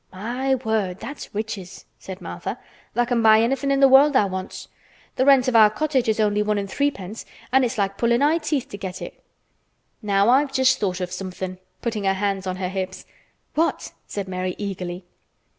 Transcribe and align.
"My 0.11 0.55
word! 0.55 0.99
that's 0.99 1.29
riches," 1.35 1.85
said 1.99 2.21
Martha. 2.21 2.57
"Tha' 2.95 3.05
can 3.05 3.21
buy 3.21 3.39
anything 3.43 3.69
in 3.69 3.81
th' 3.81 3.87
world 3.91 4.13
tha' 4.13 4.25
wants. 4.25 4.67
Th' 5.15 5.19
rent 5.21 5.47
of 5.47 5.55
our 5.55 5.69
cottage 5.69 6.09
is 6.09 6.19
only 6.19 6.41
one 6.41 6.57
an' 6.57 6.65
threepence 6.65 7.23
an' 7.51 7.63
it's 7.63 7.77
like 7.77 7.97
pullin' 7.99 8.23
eye 8.23 8.39
teeth 8.39 8.67
to 8.69 8.79
get 8.79 8.99
it. 8.99 9.23
Now 10.01 10.29
I've 10.29 10.51
just 10.51 10.79
thought 10.79 11.01
of 11.01 11.11
somethin'," 11.11 11.59
putting 11.83 12.05
her 12.05 12.15
hands 12.15 12.47
on 12.47 12.55
her 12.55 12.69
hips. 12.69 13.05
"What?" 13.53 13.91
said 14.07 14.27
Mary 14.27 14.55
eagerly. 14.57 15.05